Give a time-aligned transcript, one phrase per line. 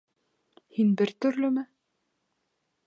[0.77, 1.67] Һин бер төрлөмө?